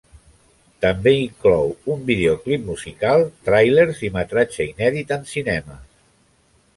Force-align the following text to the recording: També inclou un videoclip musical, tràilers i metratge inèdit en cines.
També 0.85 1.11
inclou 1.17 1.69
un 1.95 1.99
videoclip 2.07 2.65
musical, 2.69 3.25
tràilers 3.49 4.01
i 4.09 4.11
metratge 4.19 4.65
inèdit 4.71 5.15
en 5.19 5.29
cines. 5.35 5.71